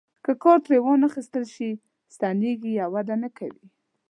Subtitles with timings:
[0.25, 1.69] که کار ترې وانخیستل شي
[2.15, 3.65] سستیږي او وده نه کوي.